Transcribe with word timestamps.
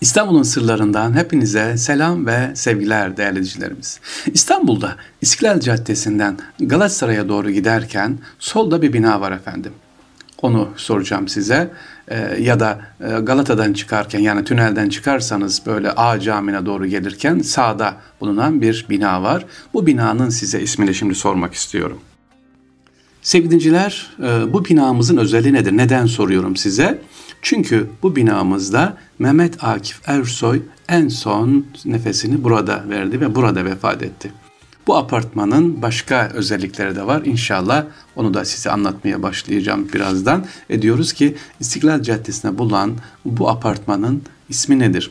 İstanbul'un 0.00 0.42
sırlarından 0.42 1.16
hepinize 1.16 1.76
selam 1.76 2.26
ve 2.26 2.50
sevgiler 2.54 3.16
değerli 3.16 3.38
izleyicilerimiz. 3.38 4.00
İstanbul'da 4.26 4.96
İstiklal 5.20 5.60
Caddesi'nden 5.60 6.38
Galatasaray'a 6.60 7.28
doğru 7.28 7.50
giderken 7.50 8.18
solda 8.38 8.82
bir 8.82 8.92
bina 8.92 9.20
var 9.20 9.32
efendim. 9.32 9.72
Onu 10.42 10.68
soracağım 10.76 11.28
size. 11.28 11.70
Ee, 12.08 12.36
ya 12.40 12.60
da 12.60 12.80
e, 13.00 13.08
Galata'dan 13.20 13.72
çıkarken 13.72 14.18
yani 14.18 14.44
tünelden 14.44 14.88
çıkarsanız 14.88 15.66
böyle 15.66 15.90
A 15.90 16.20
camine 16.20 16.66
doğru 16.66 16.86
gelirken 16.86 17.38
sağda 17.38 17.94
bulunan 18.20 18.62
bir 18.62 18.86
bina 18.90 19.22
var. 19.22 19.44
Bu 19.74 19.86
binanın 19.86 20.28
size 20.28 20.60
ismini 20.60 20.94
şimdi 20.94 21.14
sormak 21.14 21.54
istiyorum. 21.54 22.00
Sevgili 23.24 23.50
dinciler, 23.50 24.10
e, 24.22 24.52
bu 24.52 24.64
binamızın 24.64 25.16
özelliği 25.16 25.54
nedir? 25.54 25.76
Neden 25.76 26.06
soruyorum 26.06 26.56
size? 26.56 27.02
Çünkü 27.42 27.90
bu 28.02 28.16
binamızda 28.16 28.96
Mehmet 29.18 29.64
Akif 29.64 30.00
Ersoy 30.08 30.62
en 30.88 31.08
son 31.08 31.66
nefesini 31.84 32.44
burada 32.44 32.84
verdi 32.88 33.20
ve 33.20 33.34
burada 33.34 33.64
vefat 33.64 34.02
etti. 34.02 34.32
Bu 34.86 34.96
apartmanın 34.96 35.82
başka 35.82 36.28
özellikleri 36.34 36.96
de 36.96 37.06
var. 37.06 37.22
İnşallah 37.24 37.84
onu 38.16 38.34
da 38.34 38.44
size 38.44 38.70
anlatmaya 38.70 39.22
başlayacağım 39.22 39.88
birazdan. 39.92 40.44
E 40.70 40.82
diyoruz 40.82 41.12
ki 41.12 41.36
İstiklal 41.60 42.02
Caddesi'ne 42.02 42.58
bulunan 42.58 42.92
bu 43.24 43.48
apartmanın 43.48 44.22
ismi 44.48 44.78
nedir? 44.78 45.10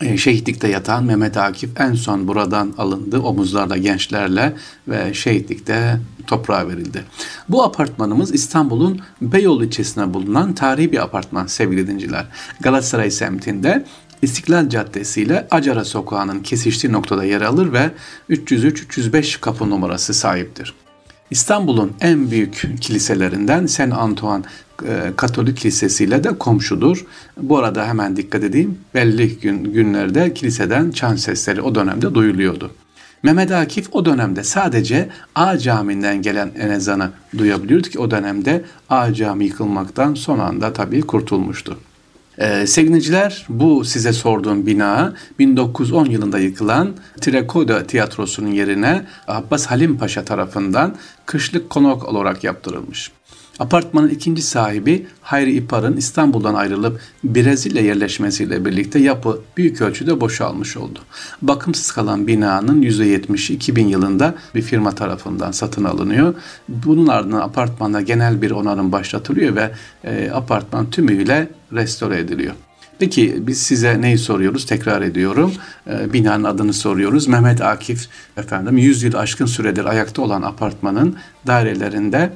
E, 0.00 0.16
şehitlikte 0.16 0.68
yatan 0.68 1.04
Mehmet 1.04 1.36
Akif 1.36 1.80
en 1.80 1.94
son 1.94 2.28
buradan 2.28 2.74
alındı 2.78 3.18
omuzlarda 3.18 3.76
gençlerle 3.76 4.54
ve 4.88 5.14
şehitlikte 5.14 6.00
toprağa 6.26 6.68
verildi. 6.68 7.04
Bu 7.48 7.64
apartmanımız 7.64 8.34
İstanbul'un 8.34 9.00
Beyoğlu 9.22 9.64
ilçesine 9.64 10.14
bulunan 10.14 10.54
tarihi 10.54 10.92
bir 10.92 11.02
apartman 11.02 11.46
sevgili 11.46 11.86
dinciler. 11.86 12.26
Galatasaray 12.60 13.10
semtinde 13.10 13.84
İstiklal 14.22 14.68
Caddesi 14.68 15.22
ile 15.22 15.48
Acara 15.50 15.84
Sokağı'nın 15.84 16.40
kesiştiği 16.40 16.92
noktada 16.92 17.24
yer 17.24 17.40
alır 17.40 17.72
ve 17.72 17.90
303-305 18.30 19.40
kapı 19.40 19.70
numarası 19.70 20.14
sahiptir. 20.14 20.74
İstanbul'un 21.30 21.92
en 22.00 22.30
büyük 22.30 22.66
kiliselerinden 22.80 23.66
Saint 23.66 23.92
Antoine 23.92 24.44
Katolik 25.16 25.56
Kilisesi 25.56 26.04
ile 26.04 26.24
de 26.24 26.38
komşudur. 26.38 27.04
Bu 27.36 27.58
arada 27.58 27.86
hemen 27.86 28.16
dikkat 28.16 28.44
edeyim. 28.44 28.78
Belli 28.94 29.38
gün, 29.38 29.64
günlerde 29.64 30.34
kiliseden 30.34 30.90
çan 30.90 31.16
sesleri 31.16 31.62
o 31.62 31.74
dönemde 31.74 32.14
duyuluyordu. 32.14 32.70
Mehmet 33.22 33.52
Akif 33.52 33.88
o 33.92 34.04
dönemde 34.04 34.44
sadece 34.44 35.08
A 35.34 35.58
Camii'nden 35.58 36.22
gelen 36.22 36.50
ezanı 36.58 37.10
duyabiliyordu 37.38 37.88
ki 37.88 37.98
o 37.98 38.10
dönemde 38.10 38.64
A 38.90 39.12
Cami 39.12 39.44
yıkılmaktan 39.44 40.14
son 40.14 40.38
anda 40.38 40.72
tabii 40.72 41.00
kurtulmuştu. 41.00 41.78
Ee, 42.38 42.66
sevgiliciler 42.66 43.46
bu 43.48 43.84
size 43.84 44.12
sorduğum 44.12 44.66
bina 44.66 45.14
1910 45.38 46.04
yılında 46.06 46.38
yıkılan 46.38 46.94
Tirakoda 47.20 47.86
Tiyatrosu'nun 47.86 48.50
yerine 48.50 49.06
Abbas 49.28 49.66
Halim 49.66 49.98
Paşa 49.98 50.24
tarafından 50.24 50.94
kışlık 51.26 51.70
konak 51.70 52.08
olarak 52.08 52.44
yaptırılmış. 52.44 53.10
Apartmanın 53.58 54.08
ikinci 54.08 54.42
sahibi 54.42 55.06
Hayri 55.22 55.52
İpar'ın 55.52 55.96
İstanbul'dan 55.96 56.54
ayrılıp 56.54 57.00
Brezilya 57.24 57.82
yerleşmesiyle 57.82 58.64
birlikte 58.64 58.98
yapı 58.98 59.40
büyük 59.56 59.80
ölçüde 59.80 60.20
boşalmış 60.20 60.76
oldu. 60.76 60.98
Bakımsız 61.42 61.92
kalan 61.92 62.26
binanın 62.26 62.82
%70'i 62.82 63.54
2000 63.54 63.88
yılında 63.88 64.34
bir 64.54 64.62
firma 64.62 64.94
tarafından 64.94 65.52
satın 65.52 65.84
alınıyor. 65.84 66.34
Bunun 66.68 67.06
ardından 67.06 67.40
apartmanda 67.40 68.00
genel 68.00 68.42
bir 68.42 68.50
onarım 68.50 68.92
başlatılıyor 68.92 69.56
ve 69.56 69.70
e, 70.04 70.30
apartman 70.30 70.90
tümüyle 70.90 71.48
restore 71.72 72.18
ediliyor. 72.18 72.54
Peki 72.98 73.46
biz 73.46 73.62
size 73.62 74.00
neyi 74.00 74.18
soruyoruz? 74.18 74.66
Tekrar 74.66 75.02
ediyorum. 75.02 75.52
E, 75.86 76.12
binanın 76.12 76.44
adını 76.44 76.72
soruyoruz. 76.72 77.28
Mehmet 77.28 77.60
Akif 77.60 78.08
efendim 78.36 78.78
100 78.78 79.02
yıl 79.02 79.14
aşkın 79.14 79.46
süredir 79.46 79.84
ayakta 79.84 80.22
olan 80.22 80.42
apartmanın 80.42 81.16
dairelerinde 81.46 82.32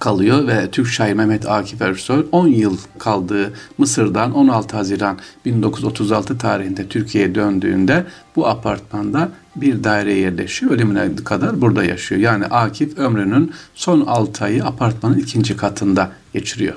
kalıyor 0.00 0.46
ve 0.46 0.70
Türk 0.70 0.88
şair 0.88 1.14
Mehmet 1.14 1.48
Akif 1.48 1.82
Ersoy 1.82 2.26
10 2.32 2.46
yıl 2.46 2.78
kaldığı 2.98 3.52
Mısır'dan 3.78 4.32
16 4.32 4.76
Haziran 4.76 5.18
1936 5.44 6.38
tarihinde 6.38 6.88
Türkiye'ye 6.88 7.34
döndüğünde 7.34 8.04
bu 8.36 8.48
apartmanda 8.48 9.28
bir 9.56 9.84
daireye 9.84 10.18
yerleşiyor. 10.18 10.72
Ölümüne 10.72 11.14
kadar 11.24 11.60
burada 11.60 11.84
yaşıyor. 11.84 12.20
Yani 12.20 12.46
Akif 12.46 12.98
ömrünün 12.98 13.52
son 13.74 14.00
6 14.00 14.44
ayı 14.44 14.64
apartmanın 14.64 15.18
ikinci 15.18 15.56
katında 15.56 16.12
geçiriyor. 16.32 16.74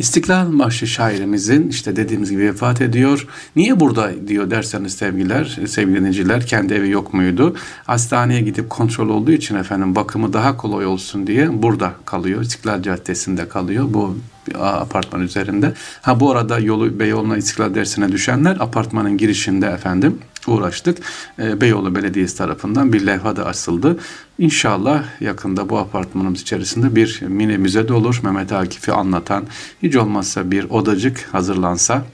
İstiklal 0.00 0.48
Marşı 0.48 0.86
şairimizin 0.86 1.68
işte 1.68 1.96
dediğimiz 1.96 2.30
gibi 2.30 2.42
vefat 2.42 2.80
ediyor. 2.80 3.26
Niye 3.56 3.80
burada 3.80 4.28
diyor 4.28 4.50
derseniz 4.50 4.94
sevgiler, 4.94 5.58
sevgili 5.66 5.96
dinleyiciler 5.96 6.46
kendi 6.46 6.74
evi 6.74 6.90
yok 6.90 7.14
muydu? 7.14 7.56
Hastaneye 7.86 8.40
gidip 8.40 8.70
kontrol 8.70 9.08
olduğu 9.08 9.32
için 9.32 9.54
efendim 9.56 9.94
bakımı 9.94 10.32
daha 10.32 10.56
kolay 10.56 10.86
olsun 10.86 11.26
diye 11.26 11.62
burada 11.62 11.92
kalıyor. 12.04 12.42
İstiklal 12.42 12.82
Caddesi'nde 12.82 13.48
kalıyor. 13.48 13.86
Bu 13.88 14.16
apartman 14.58 15.22
üzerinde. 15.22 15.72
Ha 16.02 16.20
bu 16.20 16.30
arada 16.30 16.58
yolu 16.58 16.98
Beyoğlu'na 16.98 17.36
İstiklal 17.36 17.74
dersine 17.74 18.12
düşenler 18.12 18.56
apartmanın 18.60 19.16
girişinde 19.16 19.66
efendim 19.66 20.18
uğraştık. 20.46 20.98
E, 21.38 21.60
Beyoğlu 21.60 21.94
Belediyesi 21.94 22.36
tarafından 22.36 22.92
bir 22.92 23.06
levha 23.06 23.36
da 23.36 23.46
asıldı. 23.46 23.98
İnşallah 24.38 25.20
yakında 25.20 25.68
bu 25.68 25.78
apartmanımız 25.78 26.40
içerisinde 26.40 26.96
bir 26.96 27.22
mini 27.22 27.58
müze 27.58 27.88
de 27.88 27.92
olur. 27.92 28.20
Mehmet 28.22 28.52
Akif'i 28.52 28.92
anlatan 28.92 29.44
hiç 29.82 29.96
olmazsa 29.96 30.50
bir 30.50 30.70
odacık 30.70 31.28
hazırlansa 31.32 32.04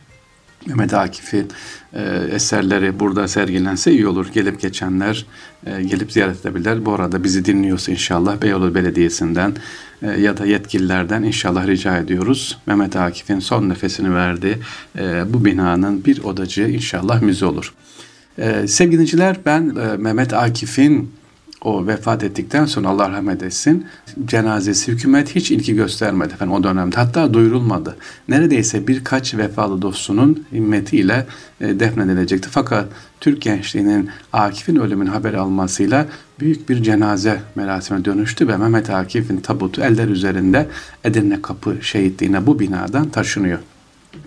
Mehmet 0.67 0.95
Akif'in 0.95 1.49
e, 1.93 2.03
eserleri 2.31 3.01
burada 3.01 3.29
sergilense 3.29 3.93
iyi 3.93 4.07
olur. 4.07 4.27
Gelip 4.35 4.61
geçenler 4.61 5.27
e, 5.67 5.83
gelip 5.83 6.13
ziyaret 6.13 6.41
edebilirler. 6.41 6.87
Bu 6.87 6.93
arada 6.93 7.25
bizi 7.25 7.45
dinliyorsa 7.45 7.93
inşallah 7.93 8.43
Beyoğlu 8.43 8.75
Belediyesi'nden 8.75 9.55
e, 10.03 10.07
ya 10.07 10.37
da 10.37 10.47
yetkililerden 10.47 11.23
inşallah 11.23 11.67
rica 11.67 11.97
ediyoruz. 11.97 12.59
Mehmet 12.67 12.97
Akif'in 12.97 13.41
son 13.41 13.69
nefesini 13.69 14.15
verdi. 14.15 14.59
E, 14.99 15.33
bu 15.33 15.45
binanın 15.45 16.05
bir 16.05 16.25
odacı 16.25 16.63
inşallah 16.63 17.23
müze 17.23 17.47
olur. 17.47 17.75
E, 18.39 18.69
sevgili 18.69 19.37
ben 19.47 19.77
e, 19.77 19.97
Mehmet 19.97 20.33
Akif'in 20.33 21.11
o 21.67 21.87
vefat 21.87 22.25
ettikten 22.25 22.67
sonra 22.67 22.89
Allah 22.89 23.11
rahmet 23.11 23.43
etsin 23.43 23.87
cenazesi 24.25 24.93
hükümet 24.93 25.35
hiç 25.35 25.51
ilgi 25.51 25.75
göstermedi 25.75 26.33
efendim 26.35 26.55
o 26.55 26.63
dönemde. 26.63 26.97
Hatta 26.97 27.35
duyurulmadı. 27.35 27.97
Neredeyse 28.29 28.87
birkaç 28.87 29.35
vefalı 29.35 29.83
dostunun 29.83 30.47
himmetiyle 30.53 31.27
e, 31.61 31.81
defnedilecekti. 31.81 32.49
Fakat 32.51 32.89
Türk 33.21 33.43
gençliğinin 33.43 34.11
Akif'in 34.33 34.77
ölümünün 34.77 35.11
haberi 35.11 35.39
almasıyla 35.39 36.07
büyük 36.41 36.69
bir 36.69 36.83
cenaze 36.83 37.41
merasimine 37.55 38.05
dönüştü 38.05 38.49
ve 38.49 38.57
Mehmet 38.57 38.91
Akif'in 38.91 39.41
tabutu 39.41 39.83
eller 39.83 40.09
üzerinde 40.09 40.67
Edirne 41.05 41.43
Kapı 41.43 41.77
şehitliğine 41.81 42.47
bu 42.47 42.59
binadan 42.59 43.09
taşınıyor. 43.09 43.59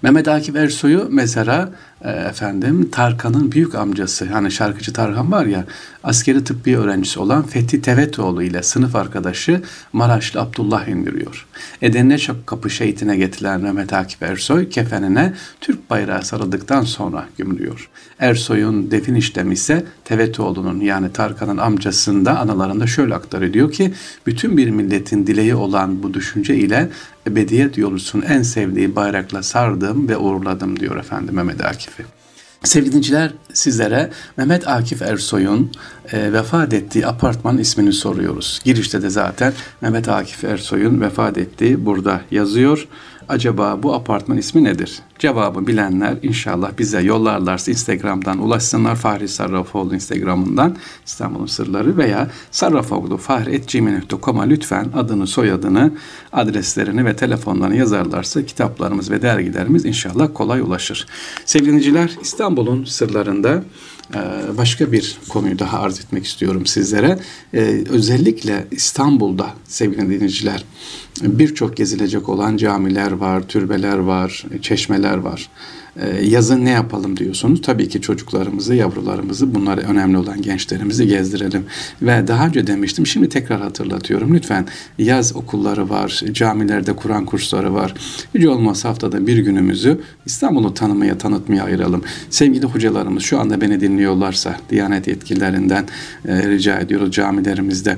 Mehmet 0.02 0.28
Akif 0.28 0.56
Ersoy'u 0.56 1.08
mezara 1.10 1.72
e, 2.02 2.10
efendim 2.10 2.90
Tarkan'ın 2.92 3.52
büyük 3.52 3.76
amcası 3.76 4.26
hani 4.26 4.52
şarkıcı 4.52 4.94
Tarkan 4.94 5.32
var 5.32 5.46
ya 5.46 5.66
askeri 6.04 6.44
tıbbi 6.44 6.78
öğrencisi 6.78 7.20
olan 7.20 7.44
Fethi 7.44 7.82
Tevetoğlu 7.82 8.44
ile 8.44 8.64
sınıf 8.64 8.96
arkadaşı 8.96 9.62
Maraşlı 9.94 10.42
Abdullah 10.42 10.88
indiriyor. 10.88 11.48
Edirne 11.82 12.18
Kapı 12.46 12.70
şehitine 12.70 13.18
getirilen 13.18 13.62
Mehmet 13.62 13.94
Akif 13.94 14.24
Ersoy 14.24 14.70
kefenine 14.70 15.34
Türk 15.62 15.90
bayrağı 15.90 16.24
sarıldıktan 16.24 16.84
sonra 16.84 17.26
gömülüyor. 17.38 17.90
Ersoy'un 18.20 18.92
defin 18.92 19.16
işlemi 19.16 19.54
ise 19.54 19.86
Tevetoğlu'nun 20.06 20.80
yani 20.80 21.14
Tarkan'ın 21.14 21.58
amcasında 21.58 22.40
analarında 22.40 22.88
şöyle 22.88 23.16
aktarıyor 23.16 23.54
diyor 23.54 23.72
ki 23.72 23.94
bütün 24.26 24.58
bir 24.58 24.70
milletin 24.70 25.28
dileği 25.28 25.56
olan 25.56 26.04
bu 26.04 26.14
düşünce 26.14 26.56
ile 26.56 26.90
ebediyet 27.28 27.78
yolusun 27.78 28.22
en 28.22 28.42
sevdiği 28.42 28.96
bayrakla 28.96 29.44
sardım 29.44 30.10
ve 30.10 30.18
uğurladım 30.18 30.80
diyor 30.80 30.98
efendim 30.98 31.36
Mehmet 31.36 31.62
Akif'i. 31.90 32.06
Sevgili 32.64 32.94
dinciler 32.94 33.32
sizlere 33.54 34.10
Mehmet 34.38 34.68
Akif 34.68 35.02
Ersoy'un 35.02 35.72
e, 36.12 36.34
vefat 36.34 36.74
ettiği 36.74 37.08
apartman 37.08 37.58
ismini 37.58 37.94
soruyoruz. 37.94 38.62
Girişte 38.64 39.02
de 39.02 39.10
zaten 39.10 39.54
Mehmet 39.82 40.10
Akif 40.10 40.44
Ersoy'un 40.44 41.02
vefat 41.02 41.38
ettiği 41.38 41.86
burada 41.86 42.22
yazıyor. 42.32 42.88
Acaba 43.30 43.84
bu 43.84 43.94
apartman 43.94 44.38
ismi 44.38 44.64
nedir? 44.64 45.00
Cevabı 45.20 45.68
bilenler 45.68 46.18
inşallah 46.24 46.72
bize 46.78 47.02
yollarlarsa 47.02 47.72
Instagram'dan 47.72 48.40
ulaşsınlar. 48.40 48.96
Fahri 48.96 49.28
Sarrafoğlu 49.28 49.96
Instagram'ından 49.96 50.76
İstanbul'un 51.06 51.46
Sırları 51.46 51.98
veya 51.98 52.32
sarrafoğlu 52.52 53.18
fahri.gmail.com'a 53.18 54.44
lütfen 54.44 54.88
adını, 54.96 55.28
soyadını, 55.28 55.92
adreslerini 56.34 57.06
ve 57.06 57.16
telefonlarını 57.16 57.76
yazarlarsa 57.76 58.46
kitaplarımız 58.46 59.12
ve 59.12 59.22
dergilerimiz 59.22 59.86
inşallah 59.86 60.30
kolay 60.34 60.62
ulaşır. 60.62 61.08
Sevgili 61.46 62.10
İstanbul'un 62.22 62.86
sırlarında 62.86 63.64
e, 64.16 64.20
başka 64.58 64.92
bir 64.92 65.18
konuyu 65.30 65.60
daha 65.60 65.80
arz 65.80 66.00
etmek 66.00 66.26
istiyorum 66.26 66.66
sizlere. 66.66 67.20
Ee, 67.54 67.84
özellikle 67.90 68.68
İstanbul'da 68.72 69.48
sevgili 69.64 70.10
dinleyiciler 70.10 70.66
birçok 71.22 71.78
gezilecek 71.78 72.30
olan 72.30 72.58
camiler 72.58 73.12
var, 73.20 73.42
türbeler 73.42 73.98
var, 73.98 74.46
çeşmeler 74.62 75.18
var. 75.18 75.50
Ee, 76.02 76.26
yazın 76.26 76.66
ne 76.66 76.70
yapalım 76.70 77.18
diyorsunuz. 77.18 77.62
Tabii 77.62 77.90
ki 77.90 78.02
çocuklarımızı, 78.02 78.76
yavrularımızı, 78.76 79.56
bunları 79.56 79.82
önemli 79.82 80.18
olan 80.18 80.42
gençlerimizi 80.42 81.08
gezdirelim. 81.08 81.66
Ve 82.02 82.28
daha 82.28 82.48
önce 82.48 82.68
demiştim, 82.68 83.08
şimdi 83.08 83.30
tekrar 83.30 83.62
hatırlatıyorum. 83.62 84.34
Lütfen 84.34 84.66
yaz 84.98 85.36
okulları 85.36 85.90
var, 85.90 86.22
camilerde 86.32 86.94
Kur'an 86.94 87.26
kursları 87.26 87.74
var. 87.74 87.94
Hiç 88.36 88.46
olmazsa 88.46 88.90
haftada 88.90 89.28
bir 89.28 89.38
günümüzü 89.38 90.02
İstanbul'u 90.26 90.74
tanımaya, 90.74 91.18
tanıtmaya 91.18 91.64
ayıralım. 91.64 92.04
Sevgili 92.30 92.66
hocalarımız 92.66 93.24
şu 93.24 93.40
anda 93.40 93.62
beni 93.62 93.80
dinliyorlarsa 93.82 94.56
Diyanet 94.70 95.08
yetkililerinden 95.08 95.86
e, 96.28 96.50
rica 96.50 96.80
ediyoruz 96.80 97.12
camilerimizde. 97.12 97.98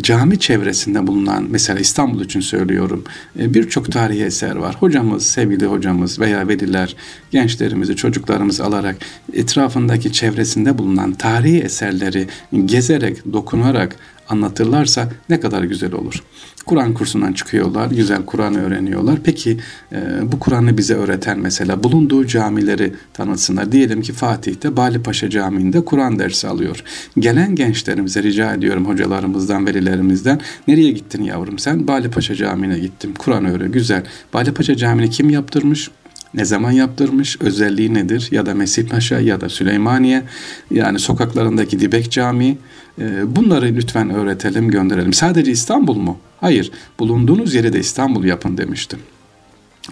Cami 0.00 0.38
çevresinde 0.38 1.06
bulunan, 1.06 1.46
mesela 1.50 1.78
İstanbul 1.80 2.20
için 2.24 2.40
söylüyorum, 2.40 3.04
e, 3.38 3.54
birçok 3.54 3.92
tarihi 3.92 4.24
eser 4.24 4.56
var. 4.56 4.76
Hocamız, 4.80 5.26
sevgili 5.26 5.66
hocamız 5.66 6.20
veya 6.20 6.48
veliler 6.48 6.96
gençlerimizi, 7.32 7.96
çocuklarımızı 7.96 8.64
alarak 8.64 8.96
etrafındaki 9.32 10.12
çevresinde 10.12 10.78
bulunan 10.78 11.12
tarihi 11.12 11.60
eserleri 11.60 12.26
gezerek, 12.66 13.32
dokunarak 13.32 13.96
anlatırlarsa 14.28 15.08
ne 15.28 15.40
kadar 15.40 15.62
güzel 15.62 15.92
olur. 15.92 16.22
Kur'an 16.66 16.94
kursundan 16.94 17.32
çıkıyorlar, 17.32 17.90
güzel 17.90 18.24
Kur'an 18.26 18.54
öğreniyorlar. 18.54 19.18
Peki 19.24 19.58
e, 19.92 19.98
bu 20.32 20.38
Kur'an'ı 20.38 20.78
bize 20.78 20.94
öğreten 20.94 21.38
mesela 21.38 21.84
bulunduğu 21.84 22.26
camileri 22.26 22.92
tanıtsınlar. 23.12 23.72
Diyelim 23.72 24.02
ki 24.02 24.12
Fatih'te 24.12 24.76
Bali 24.76 25.02
Paşa 25.02 25.30
Camii'nde 25.30 25.84
Kur'an 25.84 26.18
dersi 26.18 26.48
alıyor. 26.48 26.84
Gelen 27.18 27.54
gençlerimize 27.54 28.22
rica 28.22 28.54
ediyorum 28.54 28.88
hocalarımızdan, 28.88 29.66
velilerimizden. 29.66 30.40
Nereye 30.68 30.90
gittin 30.90 31.22
yavrum 31.24 31.58
sen? 31.58 31.88
Bali 31.88 32.10
Paşa 32.10 32.34
Camii'ne 32.34 32.78
gittim. 32.78 33.14
Kur'an 33.18 33.44
öğren. 33.44 33.72
Güzel. 33.72 34.04
Bali 34.34 34.54
Paşa 34.54 34.76
Camii'ni 34.76 35.10
kim 35.10 35.30
yaptırmış? 35.30 35.90
Ne 36.34 36.44
zaman 36.44 36.70
yaptırmış, 36.70 37.36
özelliği 37.40 37.94
nedir 37.94 38.28
ya 38.30 38.46
da 38.46 38.54
Mesih 38.54 38.88
Paşa 38.88 39.20
ya 39.20 39.40
da 39.40 39.48
Süleymaniye 39.48 40.22
yani 40.70 40.98
sokaklarındaki 40.98 41.80
Dibek 41.80 42.10
Camii 42.10 42.58
e, 42.98 43.36
bunları 43.36 43.66
lütfen 43.66 44.10
öğretelim 44.10 44.70
gönderelim. 44.70 45.12
Sadece 45.12 45.50
İstanbul 45.50 45.96
mu? 45.96 46.18
Hayır 46.40 46.70
bulunduğunuz 46.98 47.54
yeri 47.54 47.72
de 47.72 47.78
İstanbul 47.78 48.24
yapın 48.24 48.56
demiştim. 48.58 48.98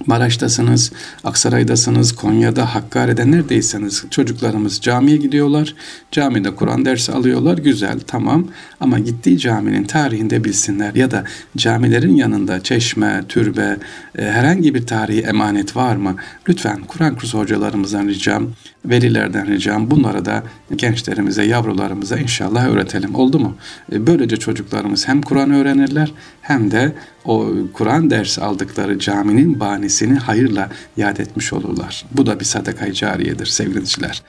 Maraş'tasınız, 0.06 0.92
Aksaray'dasınız, 1.24 2.12
Konya'da, 2.12 2.74
Hakkari'de 2.74 3.30
neredeyseniz 3.30 4.04
çocuklarımız 4.10 4.80
camiye 4.80 5.16
gidiyorlar. 5.16 5.74
Camide 6.12 6.54
Kur'an 6.54 6.84
dersi 6.84 7.12
alıyorlar. 7.12 7.58
Güzel, 7.58 8.00
tamam. 8.06 8.46
Ama 8.80 8.98
gittiği 8.98 9.38
caminin 9.38 9.84
tarihinde 9.84 10.44
bilsinler 10.44 10.94
ya 10.94 11.10
da 11.10 11.24
camilerin 11.56 12.16
yanında 12.16 12.62
çeşme, 12.62 13.24
türbe, 13.28 13.76
e, 14.18 14.22
herhangi 14.22 14.74
bir 14.74 14.86
tarihi 14.86 15.20
emanet 15.20 15.76
var 15.76 15.96
mı? 15.96 16.16
Lütfen 16.48 16.80
Kur'an 16.88 17.16
kursu 17.16 17.38
hocalarımızdan 17.38 18.08
ricam, 18.08 18.48
velilerden 18.84 19.46
ricam 19.46 19.90
bunları 19.90 20.24
da 20.24 20.42
gençlerimize, 20.76 21.44
yavrularımıza 21.44 22.18
inşallah 22.18 22.68
öğretelim. 22.68 23.14
Oldu 23.14 23.38
mu? 23.38 23.56
E, 23.92 24.06
böylece 24.06 24.36
çocuklarımız 24.36 25.08
hem 25.08 25.22
Kur'an 25.22 25.50
öğrenirler 25.50 26.12
hem 26.42 26.70
de 26.70 26.92
o 27.24 27.52
Kur'an 27.72 28.10
dersi 28.10 28.40
aldıkları 28.40 28.98
caminin 28.98 29.60
bahanesini 29.60 30.18
hayırla 30.18 30.68
yad 30.96 31.16
etmiş 31.16 31.52
olurlar. 31.52 32.04
Bu 32.12 32.26
da 32.26 32.40
bir 32.40 32.44
sadaka 32.44 32.92
cariyedir 32.92 33.46
sevgili 33.46 33.74
dinleyiciler. 33.74 34.22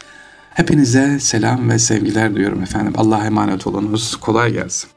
Hepinize 0.53 1.19
selam 1.19 1.69
ve 1.69 1.79
sevgiler 1.79 2.35
diyorum 2.35 2.63
efendim. 2.63 2.93
Allah'a 2.97 3.25
emanet 3.25 3.67
olunuz. 3.67 4.15
Kolay 4.15 4.53
gelsin. 4.53 4.89